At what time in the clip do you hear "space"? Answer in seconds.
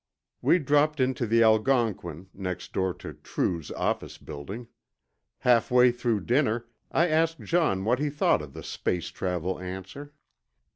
8.63-9.09